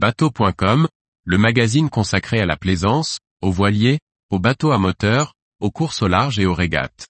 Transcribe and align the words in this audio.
Bateau.com, 0.00 0.86
le 1.24 1.38
magazine 1.38 1.90
consacré 1.90 2.38
à 2.38 2.46
la 2.46 2.56
plaisance, 2.56 3.18
aux 3.42 3.50
voiliers, 3.50 3.98
aux 4.30 4.38
bateaux 4.38 4.70
à 4.70 4.78
moteur, 4.78 5.34
aux 5.58 5.72
courses 5.72 6.02
au 6.02 6.06
large 6.06 6.38
et 6.38 6.46
aux 6.46 6.54
régates. 6.54 7.08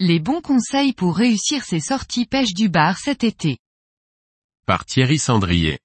Les 0.00 0.18
bons 0.18 0.40
conseils 0.40 0.94
pour 0.94 1.16
réussir 1.16 1.62
ses 1.62 1.78
sorties 1.78 2.26
pêche 2.26 2.54
du 2.54 2.68
bar 2.68 2.98
cet 2.98 3.22
été. 3.22 3.58
Par 4.66 4.84
Thierry 4.84 5.20
Sandrier. 5.20 5.78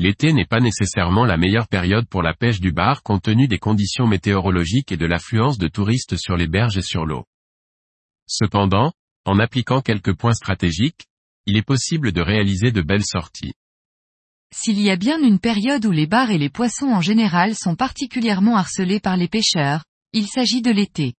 L'été 0.00 0.32
n'est 0.32 0.46
pas 0.46 0.60
nécessairement 0.60 1.26
la 1.26 1.36
meilleure 1.36 1.68
période 1.68 2.08
pour 2.08 2.22
la 2.22 2.32
pêche 2.32 2.58
du 2.58 2.72
bar 2.72 3.02
compte 3.02 3.24
tenu 3.24 3.48
des 3.48 3.58
conditions 3.58 4.06
météorologiques 4.06 4.92
et 4.92 4.96
de 4.96 5.04
l'affluence 5.04 5.58
de 5.58 5.68
touristes 5.68 6.16
sur 6.16 6.38
les 6.38 6.46
berges 6.46 6.78
et 6.78 6.82
sur 6.82 7.04
l'eau. 7.04 7.26
Cependant, 8.26 8.94
en 9.26 9.38
appliquant 9.38 9.82
quelques 9.82 10.14
points 10.14 10.32
stratégiques, 10.32 11.04
il 11.44 11.58
est 11.58 11.66
possible 11.66 12.12
de 12.12 12.22
réaliser 12.22 12.72
de 12.72 12.80
belles 12.80 13.04
sorties. 13.04 13.52
S'il 14.54 14.80
y 14.80 14.88
a 14.88 14.96
bien 14.96 15.22
une 15.22 15.38
période 15.38 15.84
où 15.84 15.90
les 15.90 16.06
bars 16.06 16.30
et 16.30 16.38
les 16.38 16.48
poissons 16.48 16.88
en 16.88 17.02
général 17.02 17.54
sont 17.54 17.76
particulièrement 17.76 18.56
harcelés 18.56 19.00
par 19.00 19.18
les 19.18 19.28
pêcheurs, 19.28 19.84
il 20.14 20.26
s'agit 20.26 20.62
de 20.62 20.70
l'été. 20.70 21.12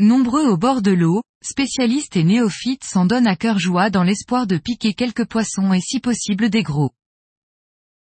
Nombreux 0.00 0.48
au 0.48 0.56
bord 0.56 0.82
de 0.82 0.90
l'eau, 0.90 1.22
spécialistes 1.44 2.16
et 2.16 2.24
néophytes 2.24 2.82
s'en 2.82 3.06
donnent 3.06 3.28
à 3.28 3.36
cœur 3.36 3.60
joie 3.60 3.88
dans 3.88 4.02
l'espoir 4.02 4.48
de 4.48 4.58
piquer 4.58 4.94
quelques 4.94 5.26
poissons 5.26 5.72
et 5.72 5.80
si 5.80 6.00
possible 6.00 6.50
des 6.50 6.64
gros. 6.64 6.90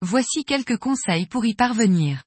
Voici 0.02 0.44
quelques 0.44 0.76
conseils 0.76 1.24
pour 1.24 1.46
y 1.46 1.54
parvenir. 1.54 2.22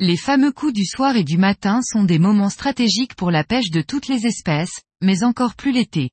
Les 0.00 0.16
fameux 0.16 0.50
coups 0.50 0.72
du 0.72 0.84
soir 0.84 1.14
et 1.14 1.22
du 1.22 1.38
matin 1.38 1.80
sont 1.80 2.02
des 2.02 2.18
moments 2.18 2.50
stratégiques 2.50 3.14
pour 3.14 3.30
la 3.30 3.44
pêche 3.44 3.70
de 3.70 3.82
toutes 3.82 4.08
les 4.08 4.26
espèces, 4.26 4.80
mais 5.00 5.22
encore 5.22 5.54
plus 5.54 5.70
l'été. 5.70 6.10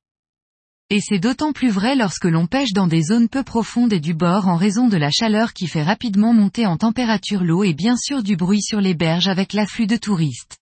Et 0.90 1.00
c'est 1.00 1.18
d'autant 1.18 1.52
plus 1.52 1.70
vrai 1.70 1.96
lorsque 1.96 2.26
l'on 2.26 2.46
pêche 2.46 2.72
dans 2.72 2.86
des 2.86 3.02
zones 3.02 3.28
peu 3.28 3.42
profondes 3.42 3.92
et 3.92 3.98
du 3.98 4.14
bord 4.14 4.46
en 4.46 4.54
raison 4.54 4.86
de 4.86 4.96
la 4.96 5.10
chaleur 5.10 5.54
qui 5.54 5.66
fait 5.66 5.82
rapidement 5.82 6.32
monter 6.32 6.66
en 6.66 6.76
température 6.76 7.42
l'eau 7.42 7.64
et 7.64 7.74
bien 7.74 7.96
sûr 7.96 8.22
du 8.22 8.36
bruit 8.36 8.62
sur 8.62 8.80
les 8.80 8.94
berges 8.94 9.26
avec 9.26 9.52
l'afflux 9.52 9.88
de 9.88 9.96
touristes. 9.96 10.56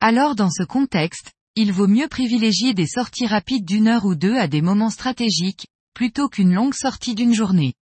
Alors 0.00 0.34
dans 0.34 0.50
ce 0.50 0.64
contexte, 0.64 1.32
il 1.56 1.72
vaut 1.72 1.88
mieux 1.88 2.08
privilégier 2.08 2.74
des 2.74 2.86
sorties 2.86 3.26
rapides 3.26 3.64
d'une 3.64 3.88
heure 3.88 4.04
ou 4.04 4.14
deux 4.14 4.36
à 4.36 4.48
des 4.48 4.60
moments 4.60 4.90
stratégiques, 4.90 5.66
plutôt 5.94 6.28
qu'une 6.28 6.52
longue 6.52 6.74
sortie 6.74 7.14
d'une 7.14 7.34
journée. 7.34 7.72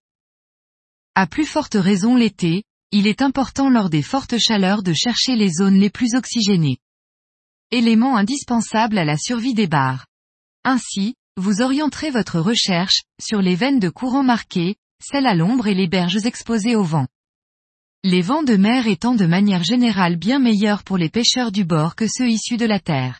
À 1.20 1.26
plus 1.26 1.46
forte 1.46 1.74
raison 1.74 2.14
l'été, 2.14 2.62
il 2.92 3.08
est 3.08 3.22
important 3.22 3.70
lors 3.70 3.90
des 3.90 4.02
fortes 4.02 4.38
chaleurs 4.38 4.84
de 4.84 4.92
chercher 4.92 5.34
les 5.34 5.50
zones 5.50 5.74
les 5.74 5.90
plus 5.90 6.14
oxygénées. 6.14 6.78
Élément 7.72 8.16
indispensable 8.16 8.96
à 8.98 9.04
la 9.04 9.16
survie 9.16 9.52
des 9.52 9.66
bars. 9.66 10.06
Ainsi, 10.62 11.16
vous 11.36 11.60
orienterez 11.60 12.12
votre 12.12 12.38
recherche, 12.38 13.02
sur 13.20 13.42
les 13.42 13.56
veines 13.56 13.80
de 13.80 13.88
courant 13.88 14.22
marquées, 14.22 14.76
celles 15.02 15.26
à 15.26 15.34
l'ombre 15.34 15.66
et 15.66 15.74
les 15.74 15.88
berges 15.88 16.24
exposées 16.24 16.76
au 16.76 16.84
vent. 16.84 17.08
Les 18.04 18.22
vents 18.22 18.44
de 18.44 18.54
mer 18.54 18.86
étant 18.86 19.16
de 19.16 19.26
manière 19.26 19.64
générale 19.64 20.14
bien 20.14 20.38
meilleurs 20.38 20.84
pour 20.84 20.98
les 20.98 21.10
pêcheurs 21.10 21.50
du 21.50 21.64
bord 21.64 21.96
que 21.96 22.06
ceux 22.06 22.28
issus 22.28 22.58
de 22.58 22.66
la 22.66 22.78
terre. 22.78 23.18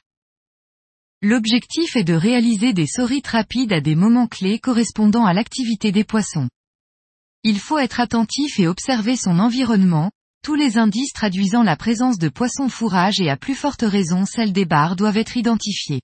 L'objectif 1.21 1.97
est 1.97 2.05
de 2.05 2.15
réaliser 2.15 2.73
des 2.73 2.87
sorites 2.87 3.27
rapides 3.27 3.73
à 3.73 3.81
des 3.81 3.97
moments 3.97 4.29
clés 4.29 4.61
correspondant 4.61 5.27
à 5.27 5.33
l'activité 5.33 5.91
des 5.91 6.05
poissons. 6.05 6.49
Il 7.45 7.61
faut 7.61 7.79
être 7.79 8.01
attentif 8.01 8.59
et 8.59 8.67
observer 8.67 9.17
son 9.17 9.39
environnement, 9.39 10.11
tous 10.43 10.55
les 10.55 10.77
indices 10.77 11.13
traduisant 11.13 11.63
la 11.63 11.77
présence 11.77 12.19
de 12.19 12.29
poissons 12.29 12.69
fourrage 12.69 13.21
et 13.21 13.31
à 13.31 13.37
plus 13.37 13.55
forte 13.55 13.83
raison 13.83 14.25
celle 14.27 14.53
des 14.53 14.65
barres 14.65 14.97
doivent 14.97 15.17
être 15.17 15.37
identifiés. 15.37 16.01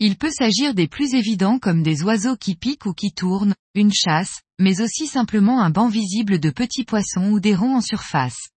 Il 0.00 0.16
peut 0.16 0.30
s'agir 0.30 0.74
des 0.74 0.88
plus 0.88 1.14
évidents 1.14 1.60
comme 1.60 1.84
des 1.84 2.02
oiseaux 2.02 2.36
qui 2.36 2.56
piquent 2.56 2.86
ou 2.86 2.92
qui 2.92 3.12
tournent, 3.12 3.54
une 3.76 3.92
chasse, 3.92 4.40
mais 4.58 4.80
aussi 4.80 5.06
simplement 5.06 5.60
un 5.60 5.70
banc 5.70 5.88
visible 5.88 6.40
de 6.40 6.50
petits 6.50 6.84
poissons 6.84 7.30
ou 7.30 7.38
des 7.38 7.54
ronds 7.54 7.76
en 7.76 7.80
surface. 7.80 8.48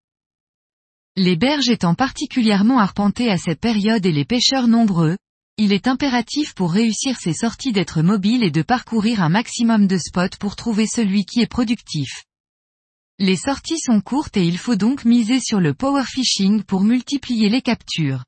Les 1.16 1.35
berges 1.35 1.69
étant 1.69 1.94
particulièrement 1.94 2.79
arpentées 2.79 3.29
à 3.29 3.38
cette 3.38 3.59
période 3.59 4.06
et 4.06 4.12
les 4.12 4.25
pêcheurs 4.25 4.67
nombreux, 4.67 5.17
il 5.57 5.71
est 5.71 5.88
impératif 5.88 6.53
pour 6.53 6.73
réussir 6.73 7.17
ces 7.17 7.33
sorties 7.33 7.71
d'être 7.71 8.01
mobile 8.01 8.43
et 8.43 8.51
de 8.51 8.61
parcourir 8.61 9.21
un 9.21 9.29
maximum 9.29 9.88
de 9.88 9.97
spots 9.97 10.38
pour 10.39 10.57
trouver 10.57 10.85
celui 10.85 11.23
qui 11.25 11.41
est 11.41 11.47
productif. 11.47 12.25
Les 13.19 13.38
sorties 13.38 13.79
sont 13.79 14.01
courtes 14.01 14.35
et 14.35 14.45
il 14.45 14.57
faut 14.57 14.75
donc 14.75 15.05
miser 15.05 15.39
sur 15.39 15.61
le 15.61 15.73
power 15.73 16.03
fishing 16.03 16.63
pour 16.63 16.81
multiplier 16.81 17.47
les 17.47 17.61
captures. 17.61 18.25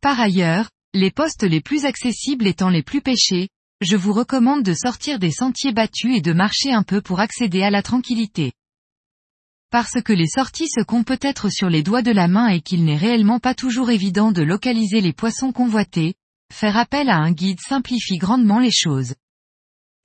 Par 0.00 0.20
ailleurs, 0.20 0.70
les 0.92 1.10
postes 1.10 1.42
les 1.42 1.60
plus 1.60 1.84
accessibles 1.84 2.46
étant 2.46 2.68
les 2.68 2.84
plus 2.84 3.00
pêchés, 3.00 3.48
je 3.80 3.96
vous 3.96 4.12
recommande 4.12 4.62
de 4.62 4.74
sortir 4.74 5.18
des 5.18 5.32
sentiers 5.32 5.72
battus 5.72 6.16
et 6.16 6.20
de 6.20 6.32
marcher 6.32 6.72
un 6.72 6.84
peu 6.84 7.00
pour 7.00 7.18
accéder 7.18 7.62
à 7.64 7.70
la 7.70 7.82
tranquillité. 7.82 8.52
Parce 9.74 10.00
que 10.04 10.12
les 10.12 10.28
sorties 10.28 10.68
se 10.68 10.84
comptent 10.84 11.08
peut-être 11.08 11.50
sur 11.50 11.68
les 11.68 11.82
doigts 11.82 12.02
de 12.02 12.12
la 12.12 12.28
main 12.28 12.46
et 12.46 12.60
qu'il 12.60 12.84
n'est 12.84 12.96
réellement 12.96 13.40
pas 13.40 13.56
toujours 13.56 13.90
évident 13.90 14.30
de 14.30 14.40
localiser 14.40 15.00
les 15.00 15.12
poissons 15.12 15.50
convoités, 15.50 16.14
faire 16.52 16.76
appel 16.76 17.10
à 17.10 17.16
un 17.16 17.32
guide 17.32 17.58
simplifie 17.58 18.18
grandement 18.18 18.60
les 18.60 18.70
choses. 18.70 19.16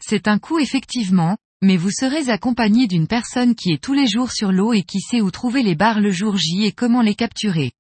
C'est 0.04 0.28
un 0.28 0.40
coût 0.40 0.58
effectivement, 0.58 1.38
mais 1.62 1.78
vous 1.78 1.92
serez 1.92 2.32
accompagné 2.32 2.88
d'une 2.88 3.06
personne 3.06 3.54
qui 3.54 3.72
est 3.72 3.84
tous 3.84 3.94
les 3.94 4.08
jours 4.08 4.32
sur 4.32 4.52
l'eau 4.52 4.74
et 4.74 4.82
qui 4.82 5.02
sait 5.02 5.22
où 5.22 5.30
trouver 5.30 5.62
les 5.62 5.76
barres 5.76 6.02
le 6.02 6.10
jour 6.10 6.36
J 6.36 6.66
et 6.66 6.72
comment 6.72 7.04
les 7.04 7.14
capturer. 7.14 7.72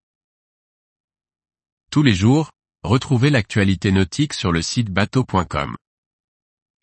Tous 1.89 2.03
les 2.03 2.13
jours, 2.13 2.51
Retrouvez 2.83 3.31
l'actualité 3.31 3.91
nautique 3.91 4.35
sur 4.35 4.51
le 4.51 4.61
site 4.61 4.91
bateau.com. 4.91 5.75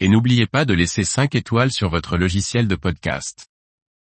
Et 0.00 0.08
n'oubliez 0.08 0.48
pas 0.48 0.64
de 0.64 0.74
laisser 0.74 1.04
5 1.04 1.36
étoiles 1.36 1.70
sur 1.70 1.90
votre 1.90 2.18
logiciel 2.18 2.66
de 2.66 2.74
podcast. 2.74 3.46